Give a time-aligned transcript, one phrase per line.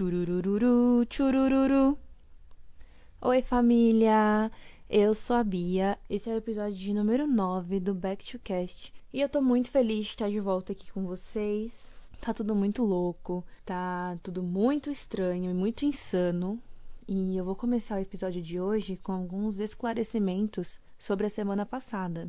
[0.00, 1.98] Churururu, churururu.
[3.20, 4.50] Oi, família!
[4.88, 5.98] Eu sou a Bia.
[6.08, 8.94] Esse é o episódio de número 9 do Back to Cast.
[9.12, 11.94] E eu tô muito feliz de estar de volta aqui com vocês.
[12.18, 16.58] Tá tudo muito louco, tá tudo muito estranho e muito insano.
[17.06, 22.26] E eu vou começar o episódio de hoje com alguns esclarecimentos sobre a semana passada.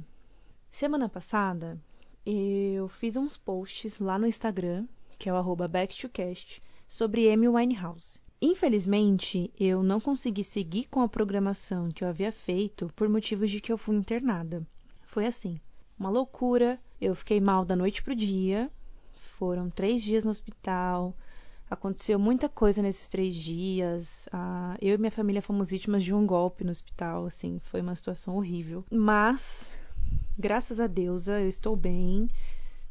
[0.69, 1.79] Semana passada,
[2.25, 4.85] eu fiz uns posts lá no Instagram,
[5.17, 6.61] que é o arroba backtocast,
[6.91, 8.19] sobre Amy Winehouse.
[8.41, 13.61] Infelizmente, eu não consegui seguir com a programação que eu havia feito por motivos de
[13.61, 14.67] que eu fui internada.
[15.03, 15.57] Foi assim,
[15.97, 16.77] uma loucura.
[16.99, 18.69] Eu fiquei mal da noite pro dia.
[19.13, 21.15] Foram três dias no hospital.
[21.69, 24.27] Aconteceu muita coisa nesses três dias.
[24.29, 27.25] Ah, eu e minha família fomos vítimas de um golpe no hospital.
[27.25, 28.83] Assim, foi uma situação horrível.
[28.91, 29.79] Mas,
[30.37, 32.27] graças a Deus, eu estou bem.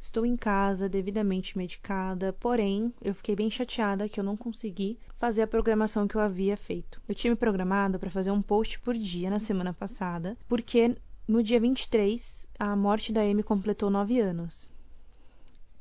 [0.01, 5.43] Estou em casa, devidamente medicada, porém, eu fiquei bem chateada que eu não consegui fazer
[5.43, 7.03] a programação que eu havia feito.
[7.07, 10.97] Eu tinha me programado para fazer um post por dia na semana passada, porque
[11.29, 14.71] no dia 23 a morte da Amy completou nove anos.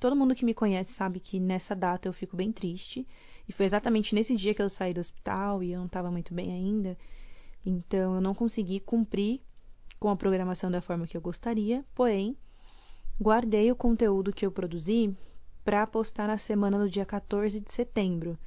[0.01, 3.07] Todo mundo que me conhece sabe que nessa data eu fico bem triste,
[3.47, 6.33] e foi exatamente nesse dia que eu saí do hospital e eu não estava muito
[6.33, 6.97] bem ainda,
[7.65, 9.39] então eu não consegui cumprir
[9.97, 12.35] com a programação da forma que eu gostaria, porém
[13.21, 15.13] Guardei o conteúdo que eu produzi
[15.65, 18.37] para postar na semana do dia 14 de setembro,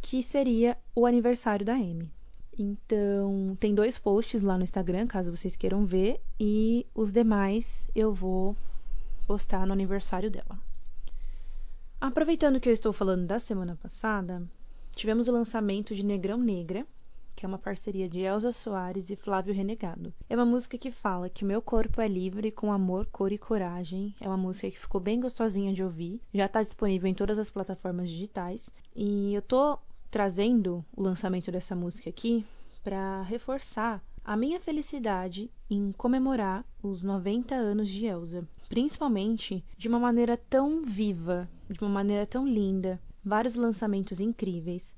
[0.00, 2.10] que seria o aniversário da Amy.
[2.56, 8.12] Então, tem dois posts lá no Instagram, caso vocês queiram ver, e os demais eu
[8.14, 8.56] vou
[9.26, 10.58] postar no aniversário dela.
[12.00, 14.42] Aproveitando que eu estou falando da semana passada,
[14.94, 16.86] tivemos o lançamento de Negrão Negra,
[17.38, 20.12] que é uma parceria de Elza Soares e Flávio Renegado.
[20.28, 23.38] É uma música que fala que o meu corpo é livre com amor, cor e
[23.38, 24.12] coragem.
[24.20, 26.20] É uma música que ficou bem gostosinha de ouvir.
[26.34, 28.68] Já está disponível em todas as plataformas digitais.
[28.92, 29.78] E eu tô
[30.10, 32.44] trazendo o lançamento dessa música aqui
[32.82, 40.00] para reforçar a minha felicidade em comemorar os 90 anos de Elsa, principalmente de uma
[40.00, 44.92] maneira tão viva, de uma maneira tão linda, vários lançamentos incríveis.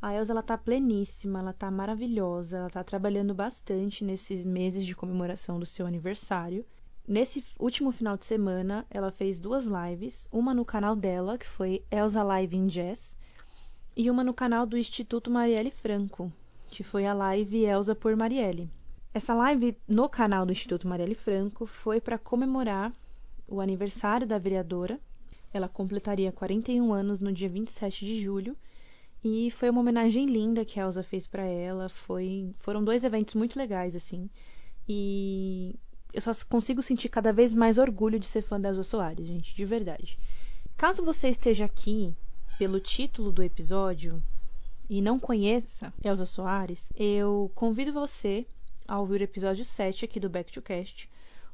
[0.00, 4.94] A Elsa ela tá pleníssima, ela tá maravilhosa, ela tá trabalhando bastante nesses meses de
[4.94, 6.66] comemoração do seu aniversário.
[7.08, 11.82] Nesse último final de semana, ela fez duas lives, uma no canal dela, que foi
[11.90, 13.16] Elsa Live in Jazz,
[13.96, 16.30] e uma no canal do Instituto Marielle Franco,
[16.68, 18.70] que foi a live Elsa por Marielle.
[19.14, 22.92] Essa live no canal do Instituto Marielle Franco foi para comemorar
[23.48, 25.00] o aniversário da vereadora.
[25.54, 28.54] Ela completaria 41 anos no dia 27 de julho
[29.28, 31.88] e foi uma homenagem linda que a Elsa fez para ela.
[31.88, 34.30] Foi, foram dois eventos muito legais, assim.
[34.88, 35.74] E
[36.12, 39.52] eu só consigo sentir cada vez mais orgulho de ser fã da Elsa Soares, gente,
[39.52, 40.16] de verdade.
[40.76, 42.14] Caso você esteja aqui
[42.56, 44.22] pelo título do episódio
[44.88, 48.46] e não conheça Elsa Soares, eu convido você
[48.86, 51.10] a ouvir o episódio 7 aqui do Back to Cast,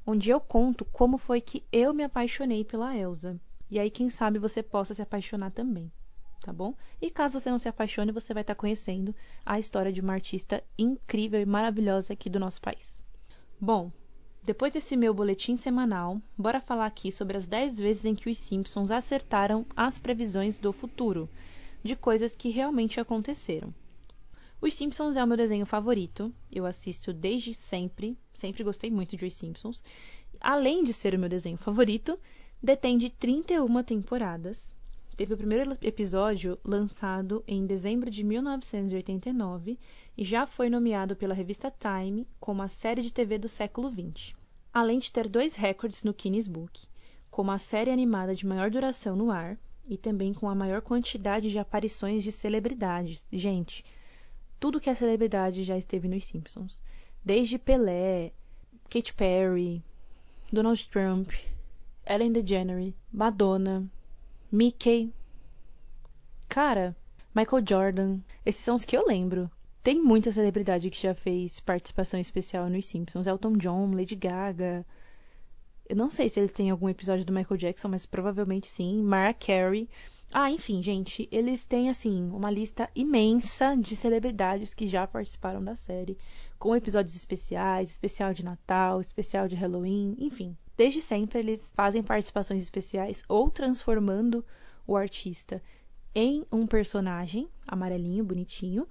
[0.06, 3.40] onde eu conto como foi que eu me apaixonei pela Elsa.
[3.70, 5.90] E aí, quem sabe você possa se apaixonar também
[6.42, 6.74] tá bom?
[7.00, 9.14] E caso você não se apaixone, você vai estar tá conhecendo
[9.46, 13.02] a história de uma artista incrível e maravilhosa aqui do nosso país.
[13.60, 13.92] Bom,
[14.44, 18.36] depois desse meu boletim semanal, bora falar aqui sobre as 10 vezes em que os
[18.36, 21.28] Simpsons acertaram as previsões do futuro,
[21.80, 23.72] de coisas que realmente aconteceram.
[24.60, 29.26] Os Simpsons é o meu desenho favorito, eu assisto desde sempre, sempre gostei muito de
[29.26, 29.82] Os Simpsons.
[30.40, 32.18] Além de ser o meu desenho favorito,
[32.60, 34.74] detém de 31 temporadas,
[35.14, 39.78] teve o primeiro episódio lançado em dezembro de 1989
[40.16, 44.34] e já foi nomeado pela revista Time como a série de TV do século XX.
[44.72, 46.86] Além de ter dois recordes no Guinness Book,
[47.30, 49.58] como a série animada de maior duração no ar
[49.88, 53.26] e também com a maior quantidade de aparições de celebridades.
[53.32, 53.84] Gente,
[54.58, 56.80] tudo que é celebridade já esteve nos Simpsons.
[57.24, 58.32] Desde Pelé,
[58.88, 59.82] Katy Perry,
[60.52, 61.30] Donald Trump,
[62.06, 63.90] Ellen DeGeneres, Madonna,
[64.54, 65.10] Mickey.
[66.46, 66.94] Cara,
[67.34, 68.18] Michael Jordan.
[68.44, 69.50] Esses são os que eu lembro.
[69.82, 73.26] Tem muita celebridade que já fez participação especial nos Simpsons.
[73.26, 74.84] Elton John, Lady Gaga.
[75.88, 79.02] Eu não sei se eles têm algum episódio do Michael Jackson, mas provavelmente sim.
[79.02, 79.88] Mariah Carey.
[80.30, 85.76] Ah, enfim, gente, eles têm assim uma lista imensa de celebridades que já participaram da
[85.76, 86.18] série,
[86.58, 90.54] com episódios especiais, especial de Natal, especial de Halloween, enfim.
[90.82, 94.44] Desde sempre eles fazem participações especiais ou transformando
[94.84, 95.62] o artista
[96.12, 98.88] em um personagem amarelinho, bonitinho,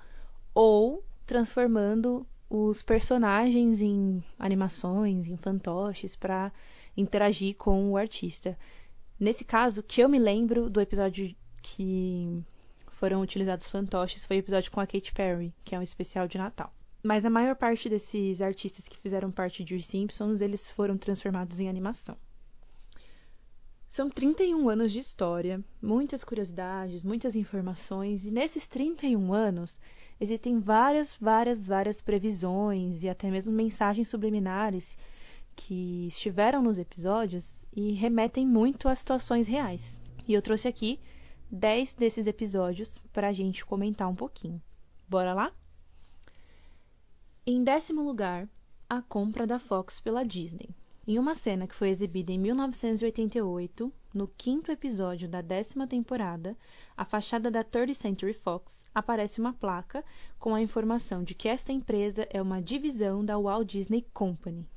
[0.53, 6.49] ou transformando os personagens em animações, em fantoches para
[6.95, 8.57] interagir com o artista.
[9.19, 12.41] Nesse caso, que eu me lembro do episódio que
[12.87, 16.37] foram utilizados fantoches foi o episódio com a Katy Perry, que é um especial de
[16.37, 16.73] Natal.
[17.03, 21.59] Mas a maior parte desses artistas que fizeram parte de Os Simpsons, eles foram transformados
[21.59, 22.15] em animação.
[23.91, 29.79] São 31 anos de história, muitas curiosidades, muitas informações, e nesses 31 anos
[30.17, 34.97] existem várias, várias, várias previsões e até mesmo mensagens subliminares
[35.55, 39.99] que estiveram nos episódios e remetem muito a situações reais.
[40.25, 40.97] E eu trouxe aqui
[41.51, 44.61] 10 desses episódios para a gente comentar um pouquinho.
[45.09, 45.51] Bora lá?
[47.43, 48.47] Em décimo lugar,
[48.87, 50.69] a compra da Fox pela Disney.
[51.07, 56.55] Em uma cena que foi exibida em 1988, no quinto episódio da décima temporada,
[56.95, 60.05] a fachada da 30th Century Fox aparece uma placa
[60.37, 64.69] com a informação de que esta empresa é uma divisão da Walt Disney Company.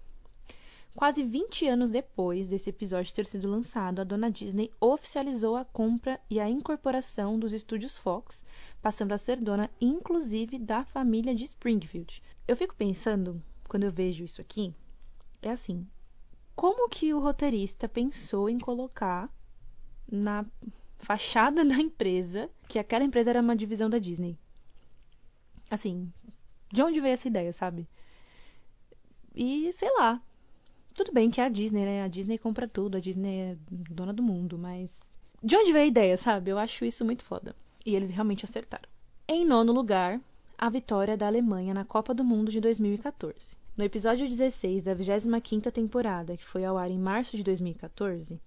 [0.96, 6.20] Quase 20 anos depois desse episódio ter sido lançado, a dona Disney oficializou a compra
[6.30, 8.44] e a incorporação dos estúdios Fox,
[8.80, 12.22] passando a ser dona inclusive da família de Springfield.
[12.46, 14.72] Eu fico pensando, quando eu vejo isso aqui,
[15.42, 15.84] é assim:
[16.54, 19.28] como que o roteirista pensou em colocar
[20.10, 20.46] na
[20.96, 24.38] fachada da empresa que aquela empresa era uma divisão da Disney?
[25.68, 26.12] Assim,
[26.72, 27.88] de onde veio essa ideia, sabe?
[29.34, 30.22] E sei lá,
[30.94, 32.02] tudo bem que é a Disney, né?
[32.02, 35.12] A Disney compra tudo, a Disney é dona do mundo, mas.
[35.42, 36.50] De onde veio a ideia, sabe?
[36.50, 37.54] Eu acho isso muito foda.
[37.84, 38.88] E eles realmente acertaram.
[39.28, 40.20] Em nono lugar,
[40.56, 43.56] a vitória da Alemanha na Copa do Mundo de 2014.
[43.76, 48.40] No episódio 16 da 25ª temporada, que foi ao ar em março de 2014,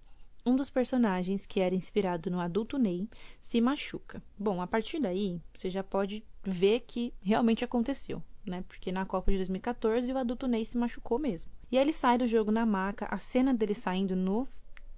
[0.46, 3.06] um dos personagens, que era inspirado no adulto Ney,
[3.38, 4.22] se machuca.
[4.38, 8.64] Bom, a partir daí, você já pode ver que realmente aconteceu né?
[8.66, 11.52] Porque na Copa de 2014 o adulto Ney se machucou mesmo.
[11.70, 14.48] E aí ele sai do jogo na maca, a cena dele saindo no,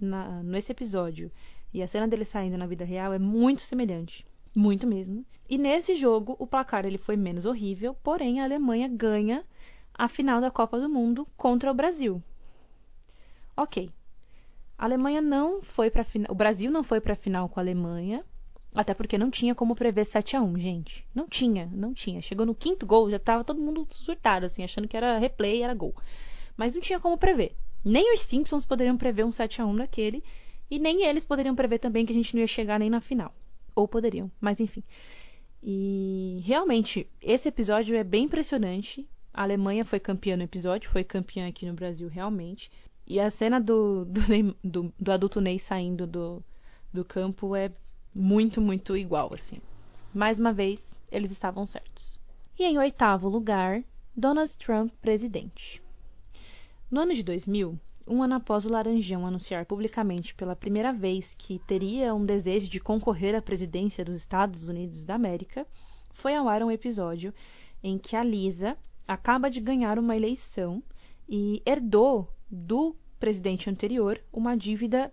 [0.00, 1.30] na, nesse episódio
[1.72, 4.24] e a cena dele saindo na vida real é muito semelhante.
[4.54, 5.24] Muito mesmo.
[5.48, 9.44] E nesse jogo, o placar ele foi menos horrível, porém a Alemanha ganha
[9.94, 12.22] a final da Copa do Mundo contra o Brasil.
[13.56, 13.90] Ok.
[14.76, 16.04] A Alemanha não foi para.
[16.28, 18.24] O Brasil não foi para a final com a Alemanha,
[18.74, 21.06] até porque não tinha como prever 7 a 1 gente.
[21.14, 22.22] Não tinha, não tinha.
[22.22, 25.74] Chegou no quinto gol, já tava todo mundo surtado, assim, achando que era replay era
[25.74, 25.94] gol.
[26.56, 27.54] Mas não tinha como prever.
[27.84, 30.22] Nem os Simpsons poderiam prever um 7 a 1 daquele.
[30.70, 33.34] E nem eles poderiam prever também que a gente não ia chegar nem na final.
[33.74, 34.84] Ou poderiam, mas enfim.
[35.62, 39.08] E realmente, esse episódio é bem impressionante.
[39.34, 42.70] A Alemanha foi campeã no episódio, foi campeã aqui no Brasil realmente.
[43.06, 44.20] E a cena do, do,
[44.62, 46.42] do, do adulto Ney saindo do,
[46.92, 47.72] do campo é
[48.14, 49.58] muito, muito igual, assim.
[50.12, 52.20] Mais uma vez, eles estavam certos.
[52.58, 53.82] E em oitavo lugar,
[54.16, 55.82] Donald Trump presidente.
[56.90, 61.60] No ano de 2000, um ano após o Laranjão anunciar publicamente pela primeira vez que
[61.60, 65.64] teria um desejo de concorrer à presidência dos Estados Unidos da América,
[66.12, 67.32] foi ao ar um episódio
[67.82, 68.76] em que a Lisa
[69.06, 70.82] acaba de ganhar uma eleição
[71.28, 75.12] e herdou do presidente anterior uma dívida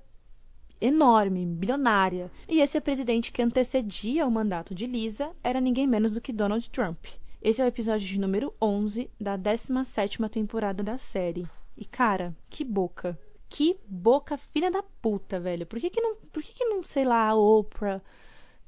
[0.79, 2.31] enorme, bilionária.
[2.47, 6.69] E esse presidente que antecedia o mandato de Lisa era ninguém menos do que Donald
[6.69, 7.05] Trump.
[7.41, 11.47] Esse é o episódio de número 11 da 17ª temporada da série.
[11.77, 13.17] E cara, que boca.
[13.49, 15.65] Que boca filha da puta, velho.
[15.65, 18.01] Por que que não, por que que não sei lá, a Oprah,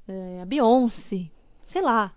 [0.08, 1.30] é, a Beyoncé,
[1.66, 2.14] sei lá.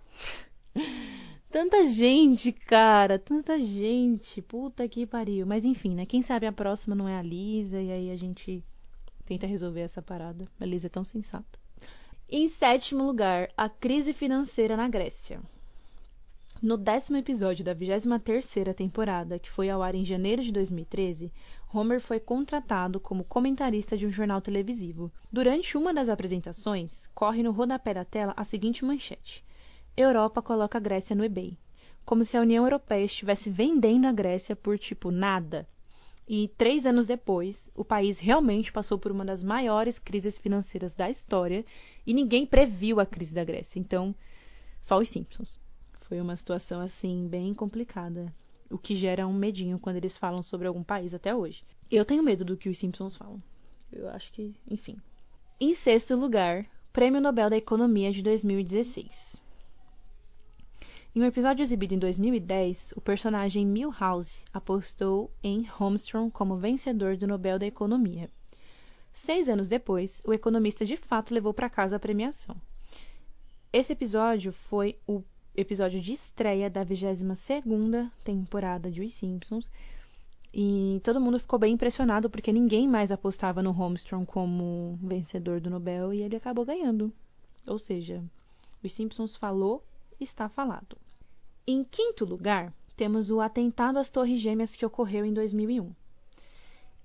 [1.49, 4.41] Tanta gente, cara, tanta gente.
[4.41, 5.45] Puta que pariu.
[5.45, 6.03] Mas enfim, né?
[6.03, 8.63] Quem sabe a próxima não é a Lisa e aí a gente
[9.25, 10.47] tenta resolver essa parada.
[10.59, 11.59] A Liz é tão sensata.
[12.29, 15.41] Em sétimo lugar, a crise financeira na Grécia.
[16.61, 21.29] No décimo episódio da 23ª temporada, que foi ao ar em janeiro de 2013,
[21.73, 25.11] Homer foi contratado como comentarista de um jornal televisivo.
[25.29, 29.43] Durante uma das apresentações, corre no rodapé da tela a seguinte manchete:
[29.97, 31.57] Europa coloca a Grécia no eBay.
[32.05, 35.67] Como se a União Europeia estivesse vendendo a Grécia por tipo nada.
[36.27, 41.09] E três anos depois, o país realmente passou por uma das maiores crises financeiras da
[41.09, 41.65] história
[42.05, 43.79] e ninguém previu a crise da Grécia.
[43.79, 44.15] Então,
[44.79, 45.59] só os Simpsons.
[46.01, 48.33] Foi uma situação assim bem complicada,
[48.69, 51.63] o que gera um medinho quando eles falam sobre algum país até hoje.
[51.91, 53.41] Eu tenho medo do que os Simpsons falam.
[53.91, 54.97] Eu acho que, enfim.
[55.59, 59.42] Em sexto lugar, Prêmio Nobel da Economia de 2016.
[61.15, 67.27] Em um episódio exibido em 2010, o personagem Milhouse apostou em Holmstrom como vencedor do
[67.27, 68.31] Nobel da Economia.
[69.11, 72.55] Seis anos depois, o economista de fato levou para casa a premiação.
[73.71, 75.21] Esse episódio foi o
[75.55, 79.69] episódio de estreia da 22ª temporada de Os Simpsons,
[80.51, 85.69] e todo mundo ficou bem impressionado porque ninguém mais apostava no Holmstrom como vencedor do
[85.69, 87.13] Nobel e ele acabou ganhando.
[87.67, 88.23] Ou seja,
[88.83, 89.83] Os Simpsons falou,
[90.19, 91.02] está falado.
[91.65, 95.95] Em quinto lugar, temos o atentado às Torres Gêmeas que ocorreu em 2001.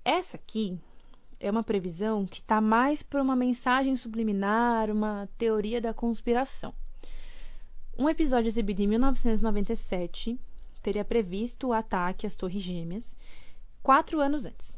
[0.05, 0.77] Essa aqui
[1.38, 6.75] é uma previsão que está mais por uma mensagem subliminar, uma teoria da conspiração.
[7.97, 10.37] Um episódio exibido em 1997
[10.83, 13.17] teria previsto o ataque às Torres Gêmeas
[13.81, 14.77] quatro anos antes.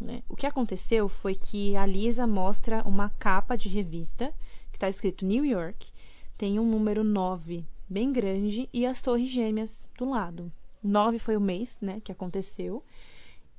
[0.00, 0.22] Né?
[0.28, 4.32] O que aconteceu foi que a Lisa mostra uma capa de revista
[4.70, 5.90] que está escrito New York,
[6.36, 10.52] tem um número 9 bem grande e as Torres Gêmeas do lado.
[10.82, 12.84] 9 foi o mês né, que aconteceu.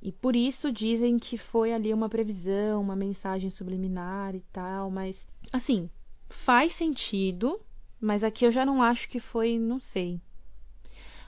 [0.02, 5.26] E por isso dizem que foi ali uma previsão, uma mensagem subliminar e tal, mas
[5.52, 5.90] assim,
[6.28, 7.60] faz sentido,
[8.00, 10.18] mas aqui eu já não acho que foi, não sei.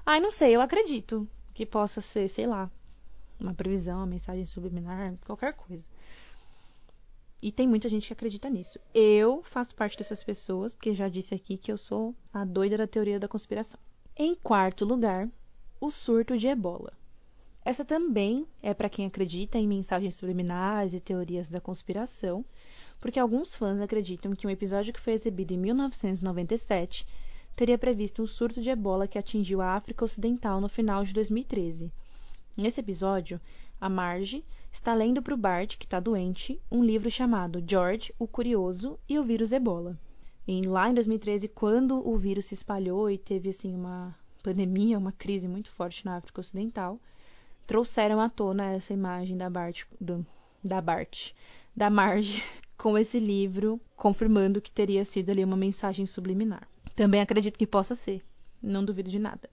[0.06, 2.70] Ai, não sei, eu acredito que possa ser, sei lá,
[3.38, 5.86] uma previsão, uma mensagem subliminar, qualquer coisa.
[7.42, 8.78] E tem muita gente que acredita nisso.
[8.94, 12.86] Eu faço parte dessas pessoas, porque já disse aqui que eu sou a doida da
[12.86, 13.80] teoria da conspiração.
[14.16, 15.28] Em quarto lugar,
[15.80, 16.92] o surto de ebola.
[17.64, 22.44] Essa também é para quem acredita em mensagens subliminares e teorias da conspiração,
[23.00, 27.04] porque alguns fãs acreditam que um episódio que foi exibido em 1997
[27.56, 31.92] teria previsto um surto de ebola que atingiu a África Ocidental no final de 2013.
[32.56, 33.40] Nesse episódio,
[33.80, 38.26] a Marge está lendo para o Bart, que está doente, um livro chamado George, o
[38.26, 39.98] Curioso e o Vírus Ebola.
[40.48, 45.12] E lá em 2013, quando o vírus se espalhou e teve assim uma pandemia, uma
[45.12, 46.98] crise muito forte na África Ocidental,
[47.66, 50.26] trouxeram à tona essa imagem da Bart, do,
[50.64, 51.32] da Bart,
[51.76, 52.42] da Marge,
[52.76, 56.66] com esse livro, confirmando que teria sido ali uma mensagem subliminar.
[56.96, 58.24] Também acredito que possa ser,
[58.60, 59.48] não duvido de nada.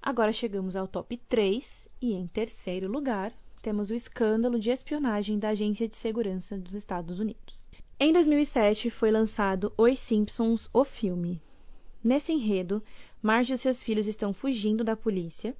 [0.00, 3.32] Agora chegamos ao top 3 e em terceiro lugar
[3.66, 7.66] temos o escândalo de espionagem da Agência de Segurança dos Estados Unidos.
[7.98, 11.42] Em 2007 foi lançado Os Simpsons, o filme.
[12.00, 12.80] Nesse enredo,
[13.20, 15.52] Marge e seus filhos estão fugindo da polícia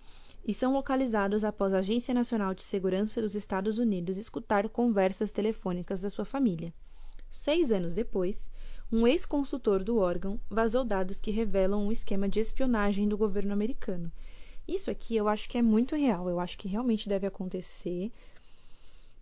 [0.46, 6.02] e são localizados após a Agência Nacional de Segurança dos Estados Unidos escutar conversas telefônicas
[6.02, 6.72] da sua família.
[7.28, 8.48] Seis anos depois,
[8.92, 14.12] um ex-consultor do órgão vazou dados que revelam um esquema de espionagem do governo americano.
[14.66, 18.11] Isso aqui eu acho que é muito real, eu acho que realmente deve acontecer,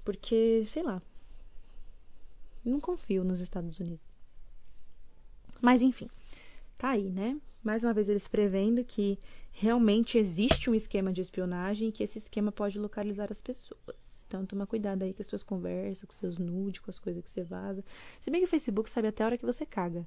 [0.04, 1.02] porque, sei lá,
[2.64, 4.10] não confio nos Estados Unidos.
[5.60, 6.08] Mas enfim,
[6.78, 7.38] tá aí, né?
[7.64, 9.18] mais uma vez eles prevendo que
[9.50, 14.24] realmente existe um esquema de espionagem e que esse esquema pode localizar as pessoas.
[14.28, 17.30] Então toma cuidado aí com as suas conversas, com seus nudes, com as coisas que
[17.30, 17.82] você vaza.
[18.20, 20.06] Se bem que o Facebook sabe até a hora que você caga.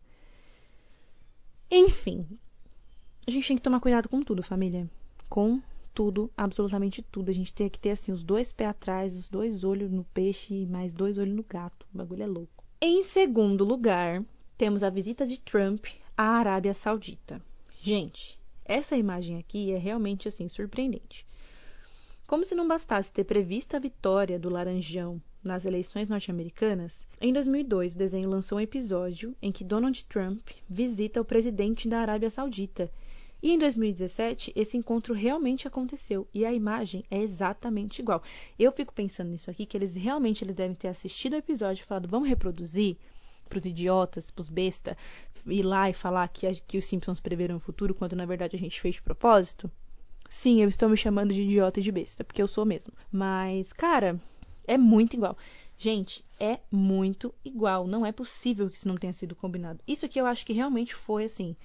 [1.69, 2.27] Enfim,
[3.25, 4.87] a gente tem que tomar cuidado com tudo, família.
[5.29, 5.61] Com
[5.93, 7.29] tudo, absolutamente tudo.
[7.29, 10.53] A gente tem que ter assim os dois pés atrás, os dois olhos no peixe
[10.53, 11.87] e mais dois olhos no gato.
[11.93, 12.63] O bagulho é louco.
[12.79, 14.23] Em segundo lugar,
[14.57, 17.41] temos a visita de Trump à Arábia Saudita.
[17.79, 21.25] Gente, essa imagem aqui é realmente assim surpreendente.
[22.27, 27.95] Como se não bastasse ter previsto a vitória do Laranjão nas eleições norte-americanas, em 2002
[27.95, 32.91] o desenho lançou um episódio em que Donald Trump visita o presidente da Arábia Saudita.
[33.41, 38.21] E em 2017 esse encontro realmente aconteceu e a imagem é exatamente igual.
[38.57, 41.85] Eu fico pensando nisso aqui que eles realmente eles devem ter assistido o episódio e
[41.85, 42.97] falado: "Vamos reproduzir?"
[43.47, 44.97] pros idiotas, pros besta,
[45.45, 48.59] ir lá e falar que, que os Simpsons preveram o futuro, quando na verdade a
[48.59, 49.71] gente fez de propósito?
[50.29, 52.93] Sim, eu estou me chamando de idiota e de besta, porque eu sou mesmo.
[53.09, 54.19] Mas, cara,
[54.67, 55.37] é muito igual.
[55.77, 57.87] Gente, é muito igual.
[57.87, 59.79] Não é possível que isso não tenha sido combinado.
[59.87, 61.55] Isso aqui eu acho que realmente foi assim.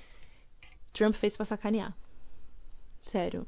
[0.92, 1.96] Trump fez pra sacanear.
[3.04, 3.46] Sério.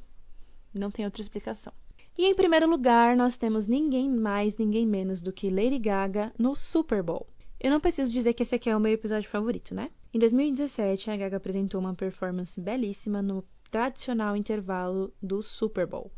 [0.73, 1.73] Não tem outra explicação.
[2.17, 6.55] E em primeiro lugar, nós temos ninguém mais, ninguém menos do que Lady Gaga no
[6.55, 7.27] Super Bowl.
[7.59, 9.91] Eu não preciso dizer que esse aqui é o meu episódio favorito, né?
[10.13, 16.13] Em 2017, a Gaga apresentou uma performance belíssima no tradicional intervalo do Super Bowl.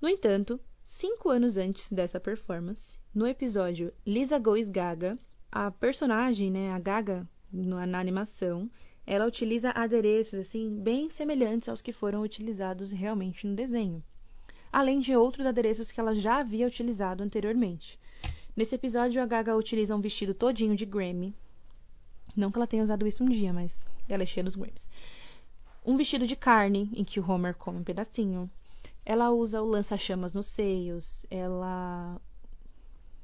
[0.00, 5.18] No entanto, cinco anos antes dessa performance, no episódio Lisa Goes Gaga,
[5.50, 8.70] a personagem, né, a Gaga, na animação,
[9.06, 14.02] ela utiliza adereços assim bem semelhantes aos que foram utilizados realmente no desenho,
[14.72, 17.98] além de outros adereços que ela já havia utilizado anteriormente.
[18.56, 21.34] Nesse episódio, a Gaga utiliza um vestido todinho de Grammy.
[22.34, 24.88] Não que ela tenha usado isso um dia, mas ela é cheia dos Grammys.
[25.84, 28.50] Um vestido de carne, em que o Homer come um pedacinho.
[29.04, 31.24] Ela usa o lança-chamas nos seios.
[31.30, 32.20] Ela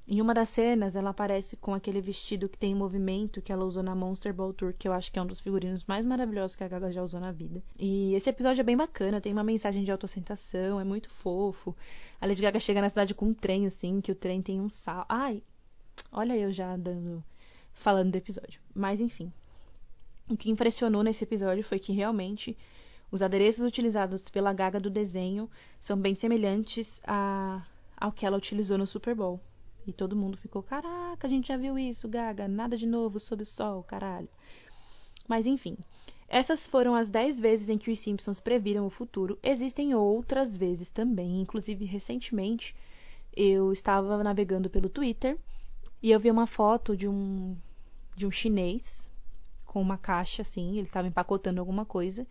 [0.06, 3.85] em uma das cenas, ela aparece com aquele vestido que tem movimento que ela usou
[3.85, 6.64] na Monster Ball Tour, que eu acho que é um dos figurinos mais maravilhosos que
[6.64, 7.62] a Gaga já usou na vida.
[7.78, 11.76] E esse episódio é bem bacana, tem uma mensagem de autoaceitação, é muito fofo.
[12.21, 14.68] A Lady Gaga chega na cidade com um trem, assim, que o trem tem um
[14.68, 15.06] sal.
[15.09, 15.40] Ai,
[16.11, 17.23] olha eu já dando.
[17.73, 18.61] falando do episódio.
[18.75, 19.32] Mas enfim.
[20.28, 22.56] O que impressionou nesse episódio foi que realmente
[23.11, 27.62] os adereços utilizados pela Gaga do desenho são bem semelhantes a,
[27.97, 29.40] ao que ela utilizou no Super Bowl.
[29.86, 33.42] E todo mundo ficou, caraca, a gente já viu isso, Gaga, nada de novo sob
[33.42, 34.28] o sol, caralho.
[35.28, 35.76] Mas enfim,
[36.28, 39.38] essas foram as 10 vezes em que os Simpsons previram o futuro.
[39.42, 42.74] Existem outras vezes também, inclusive recentemente
[43.34, 45.38] eu estava navegando pelo Twitter
[46.02, 47.56] e eu vi uma foto de um
[48.14, 49.10] de um chinês
[49.64, 52.26] com uma caixa assim, ele estava empacotando alguma coisa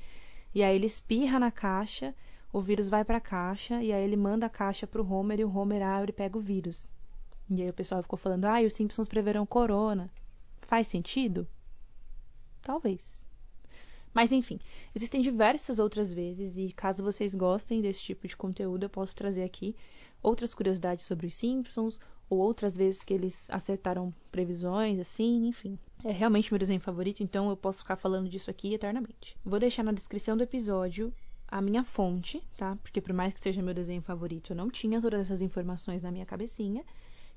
[0.54, 2.14] e aí ele espirra na caixa,
[2.54, 5.40] o vírus vai para a caixa e aí ele manda a caixa para o Homer
[5.40, 6.92] e o Homer abre e pega o vírus.
[7.54, 10.10] E aí o pessoal ficou falando: "Ah, os Simpsons preverão corona".
[10.62, 11.46] Faz sentido?
[12.62, 13.26] Talvez.
[14.14, 14.60] Mas enfim,
[14.96, 19.44] existem diversas outras vezes e caso vocês gostem desse tipo de conteúdo, eu posso trazer
[19.44, 19.76] aqui
[20.24, 25.78] outras curiosidades sobre os Simpsons ou outras vezes que eles acertaram previsões, assim, enfim.
[26.06, 29.38] É realmente meu desenho favorito, então eu posso ficar falando disso aqui eternamente.
[29.44, 31.14] Vou deixar na descrição do episódio
[31.48, 32.78] a minha fonte, tá?
[32.82, 36.12] Porque por mais que seja meu desenho favorito, eu não tinha todas essas informações na
[36.12, 36.86] minha cabecinha.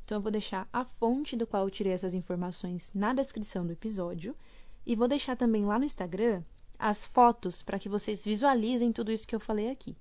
[0.05, 3.73] Então eu vou deixar a fonte do qual eu tirei essas informações na descrição do
[3.73, 4.37] episódio
[4.85, 6.43] e vou deixar também lá no Instagram
[6.79, 9.97] as fotos para que vocês visualizem tudo isso que eu falei aqui.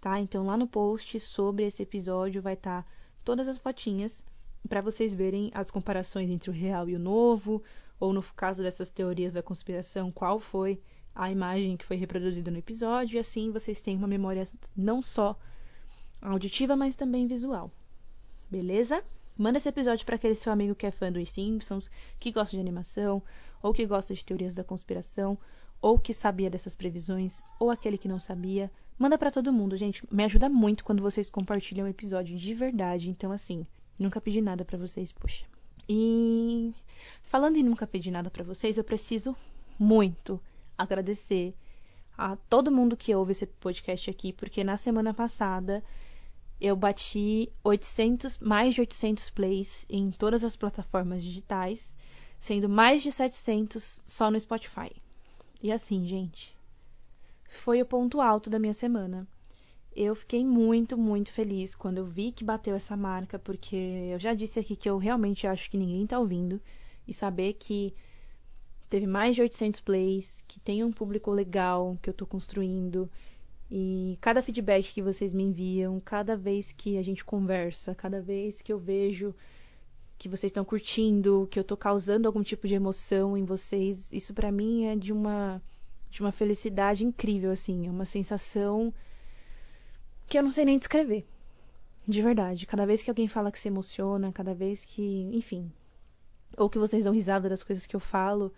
[0.00, 0.20] Tá?
[0.20, 2.88] Então lá no post sobre esse episódio vai estar tá
[3.24, 4.24] todas as fotinhas
[4.68, 7.60] para vocês verem as comparações entre o real e o novo,
[7.98, 10.80] ou no caso dessas teorias da conspiração, qual foi
[11.12, 15.36] a imagem que foi reproduzida no episódio, e assim vocês têm uma memória não só
[16.22, 17.70] auditiva, mas também visual.
[18.50, 19.04] Beleza?
[19.36, 22.60] Manda esse episódio para aquele seu amigo que é fã dos Simpsons, que gosta de
[22.60, 23.22] animação,
[23.60, 25.36] ou que gosta de teorias da conspiração,
[25.80, 28.70] ou que sabia dessas previsões, ou aquele que não sabia.
[28.98, 30.06] Manda para todo mundo, gente.
[30.10, 33.10] Me ajuda muito quando vocês compartilham o episódio de verdade.
[33.10, 33.66] Então, assim,
[33.98, 35.44] nunca pedi nada para vocês, poxa.
[35.88, 36.72] E
[37.22, 39.36] falando em nunca pedir nada para vocês, eu preciso
[39.78, 40.40] muito
[40.78, 41.54] agradecer
[42.16, 45.82] a todo mundo que ouve esse podcast aqui, porque na semana passada
[46.64, 51.94] eu bati 800, mais de 800 plays em todas as plataformas digitais,
[52.40, 54.90] sendo mais de 700 só no Spotify.
[55.62, 56.56] E assim, gente,
[57.46, 59.28] foi o ponto alto da minha semana.
[59.94, 63.76] Eu fiquei muito, muito feliz quando eu vi que bateu essa marca, porque
[64.10, 66.58] eu já disse aqui que eu realmente acho que ninguém tá ouvindo.
[67.06, 67.92] E saber que
[68.88, 73.10] teve mais de 800 plays, que tem um público legal que eu tô construindo.
[73.76, 78.62] E cada feedback que vocês me enviam, cada vez que a gente conversa, cada vez
[78.62, 79.34] que eu vejo
[80.16, 84.32] que vocês estão curtindo, que eu tô causando algum tipo de emoção em vocês, isso
[84.32, 85.60] para mim é de uma
[86.08, 88.94] de uma felicidade incrível assim, é uma sensação
[90.28, 91.26] que eu não sei nem descrever.
[92.06, 95.68] De verdade, cada vez que alguém fala que se emociona, cada vez que, enfim,
[96.56, 98.52] ou que vocês dão risada das coisas que eu falo,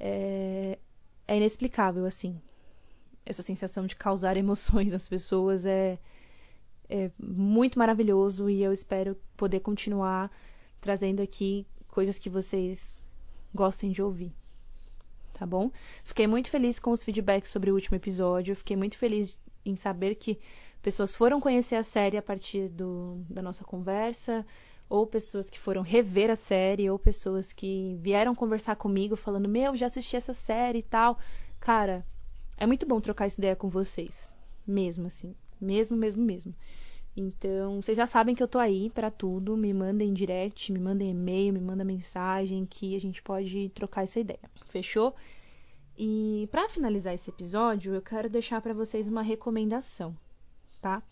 [0.00, 0.80] é,
[1.28, 2.40] é inexplicável assim.
[3.24, 5.98] Essa sensação de causar emoções nas pessoas é
[6.88, 10.30] é muito maravilhoso e eu espero poder continuar
[10.78, 13.02] trazendo aqui coisas que vocês
[13.54, 14.30] gostem de ouvir.
[15.32, 15.70] Tá bom?
[16.04, 18.54] Fiquei muito feliz com os feedbacks sobre o último episódio.
[18.54, 20.38] Fiquei muito feliz em saber que
[20.82, 24.44] pessoas foram conhecer a série a partir do, da nossa conversa,
[24.88, 29.74] ou pessoas que foram rever a série, ou pessoas que vieram conversar comigo falando: Meu,
[29.74, 31.18] já assisti essa série e tal.
[31.58, 32.04] Cara,
[32.62, 34.32] é muito bom trocar essa ideia com vocês.
[34.64, 35.34] Mesmo assim.
[35.60, 36.54] Mesmo, mesmo, mesmo.
[37.16, 39.56] Então, vocês já sabem que eu tô aí para tudo.
[39.56, 44.20] Me mandem direct, me mandem e-mail, me mandem mensagem que a gente pode trocar essa
[44.20, 44.48] ideia.
[44.66, 45.12] Fechou?
[45.98, 50.16] E para finalizar esse episódio, eu quero deixar para vocês uma recomendação,
[50.80, 51.02] tá?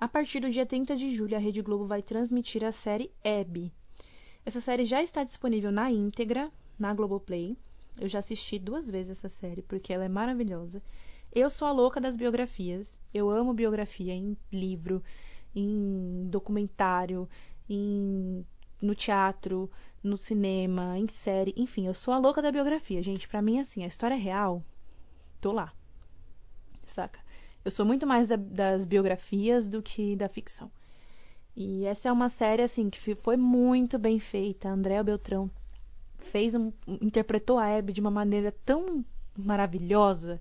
[0.00, 3.72] A partir do dia 30 de julho, a Rede Globo vai transmitir a série Abby.
[4.44, 7.56] Essa série já está disponível na íntegra na Globoplay.
[7.98, 10.82] Eu já assisti duas vezes essa série porque ela é maravilhosa.
[11.32, 13.00] Eu sou a louca das biografias.
[13.12, 15.02] Eu amo biografia em livro,
[15.54, 17.28] em documentário,
[17.68, 18.44] em,
[18.80, 19.70] no teatro,
[20.02, 23.28] no cinema, em série, enfim, eu sou a louca da biografia, gente.
[23.28, 24.62] Para mim, assim, a história é real,
[25.40, 25.72] tô lá,
[26.84, 27.20] saca?
[27.64, 30.70] Eu sou muito mais da, das biografias do que da ficção.
[31.56, 34.68] E essa é uma série, assim, que foi muito bem feita.
[34.68, 35.50] Andréa Beltrão
[36.18, 39.04] fez um, interpretou a Abby de uma maneira tão
[39.36, 40.40] maravilhosa.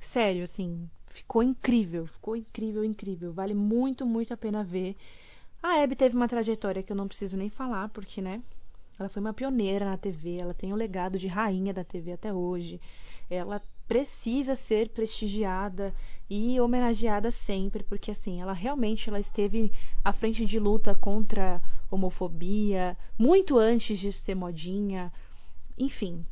[0.00, 3.32] Sério, assim, ficou incrível, ficou incrível, incrível.
[3.32, 4.96] Vale muito, muito a pena ver.
[5.62, 8.42] A Abby teve uma trajetória que eu não preciso nem falar, porque, né?
[8.98, 12.12] Ela foi uma pioneira na TV, ela tem o um legado de rainha da TV
[12.12, 12.80] até hoje.
[13.30, 15.94] Ela precisa ser prestigiada
[16.28, 19.72] e homenageada sempre, porque assim, ela realmente ela esteve
[20.04, 25.12] à frente de luta contra homofobia muito antes de ser modinha.
[25.78, 26.24] Enfim,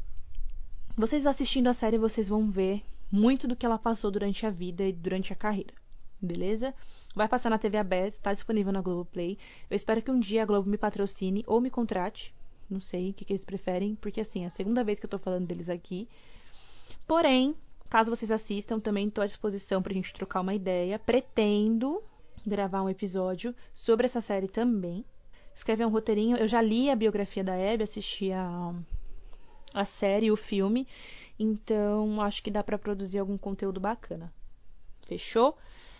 [0.96, 4.84] Vocês assistindo a série, vocês vão ver muito do que ela passou durante a vida
[4.84, 5.72] e durante a carreira.
[6.20, 6.74] Beleza?
[7.14, 9.38] Vai passar na TV aberta, está disponível na Globoplay.
[9.70, 12.34] Eu espero que um dia a Globo me patrocine ou me contrate.
[12.68, 15.10] Não sei o que, que eles preferem, porque assim, é a segunda vez que eu
[15.10, 16.08] tô falando deles aqui.
[17.06, 17.54] Porém,
[17.88, 20.98] caso vocês assistam, também estou à disposição pra gente trocar uma ideia.
[20.98, 22.02] Pretendo
[22.46, 25.04] gravar um episódio sobre essa série também.
[25.58, 26.36] Escrever um roteirinho.
[26.36, 28.72] Eu já li a biografia da Abby, assisti a,
[29.74, 30.86] a série e o filme.
[31.36, 34.32] Então, acho que dá para produzir algum conteúdo bacana.
[35.02, 35.58] Fechou?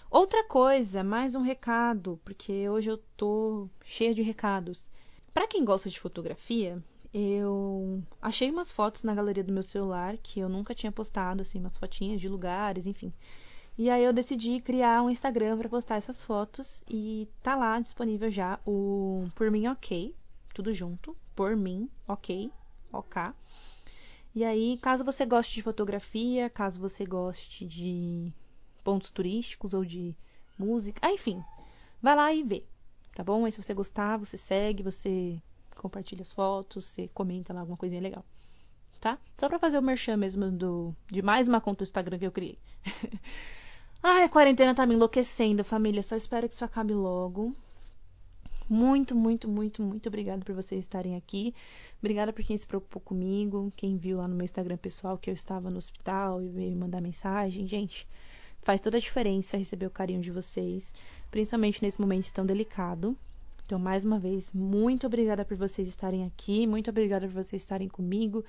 [0.09, 4.92] Outra coisa, mais um recado, porque hoje eu tô cheia de recados.
[5.35, 6.81] Para quem gosta de fotografia,
[7.12, 11.59] eu achei umas fotos na galeria do meu celular que eu nunca tinha postado, assim,
[11.59, 13.12] umas fotinhas de lugares, enfim.
[13.79, 18.29] E aí eu decidi criar um Instagram para postar essas fotos e tá lá disponível
[18.29, 20.12] já o Por Mim Ok,
[20.53, 22.51] tudo junto, Por Mim Ok,
[22.93, 23.23] OK.
[24.35, 28.33] E aí, caso você goste de fotografia, caso você goste de
[28.83, 30.12] pontos turísticos ou de
[30.59, 31.41] música, ah, enfim,
[32.03, 32.64] vai lá e vê,
[33.14, 33.45] tá bom?
[33.45, 35.41] Aí se você gostar, você segue, você
[35.77, 38.25] compartilha as fotos, você comenta lá alguma coisinha legal,
[39.01, 39.21] tá?
[39.38, 42.33] Só pra fazer o merchan mesmo do, de mais uma conta do Instagram que eu
[42.33, 42.59] criei.
[44.03, 46.03] Ai, a quarentena tá me enlouquecendo, família.
[46.03, 47.53] Só espero que isso acabe logo.
[48.69, 51.55] Muito, muito, muito, muito obrigada por vocês estarem aqui.
[51.99, 55.35] Obrigada por quem se preocupou comigo, quem viu lá no meu Instagram pessoal que eu
[55.35, 57.67] estava no hospital e veio me mandar mensagem.
[57.67, 58.07] Gente,
[58.63, 60.95] faz toda a diferença receber o carinho de vocês,
[61.31, 63.17] principalmente nesse momento tão delicado.
[63.68, 67.87] Então, mais uma vez, muito obrigada por vocês estarem aqui, muito obrigada por vocês estarem
[67.87, 68.42] comigo.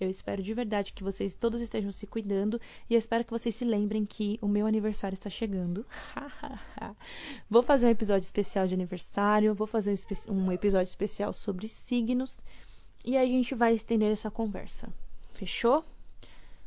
[0.00, 2.60] Eu espero de verdade que vocês todos estejam se cuidando
[2.90, 5.86] e espero que vocês se lembrem que o meu aniversário está chegando.
[7.48, 9.94] vou fazer um episódio especial de aniversário, vou fazer
[10.28, 12.42] um episódio especial sobre signos
[13.04, 14.92] e aí a gente vai estender essa conversa.
[15.34, 15.84] Fechou?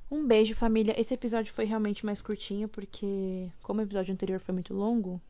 [0.09, 0.97] Um beijo, família.
[0.97, 5.21] Esse episódio foi realmente mais curtinho porque, como o episódio anterior foi muito longo,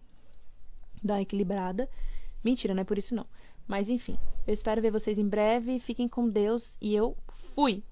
[1.03, 1.89] dá uma equilibrada.
[2.43, 3.26] Mentira, não é por isso não.
[3.67, 5.80] Mas enfim, eu espero ver vocês em breve.
[5.80, 7.84] Fiquem com Deus e eu fui!